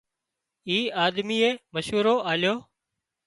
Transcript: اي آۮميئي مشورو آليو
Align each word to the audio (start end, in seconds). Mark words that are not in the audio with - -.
اي 0.69 0.77
آۮميئي 1.03 1.51
مشورو 1.73 2.15
آليو 2.31 2.55